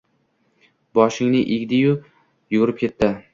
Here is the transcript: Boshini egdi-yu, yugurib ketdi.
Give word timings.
Boshini 0.99 1.41
egdi-yu, 1.57 1.93
yugurib 2.57 2.81
ketdi. 2.83 3.13